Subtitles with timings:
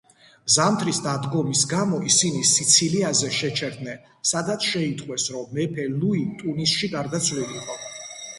[0.51, 7.79] ზამთრის დადგომის გამო ისინი სიცილიაზე შეჩერდნენ, სადაც შეიტყვეს, რომ მეფე ლუი ტუნისში გარდაცვლილიყო.